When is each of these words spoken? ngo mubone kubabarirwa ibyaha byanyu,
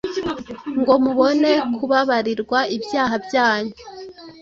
ngo 0.79 0.93
mubone 1.03 1.51
kubabarirwa 1.75 2.59
ibyaha 2.75 3.15
byanyu, 3.25 3.75